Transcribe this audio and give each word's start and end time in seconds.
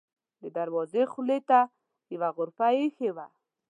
د 0.41 0.43
دروازې 0.57 1.03
خولې 1.11 1.39
ته 1.49 1.59
یوه 2.13 2.29
غرفه 2.37 2.67
اېښې 2.77 3.09
وه. 3.15 3.25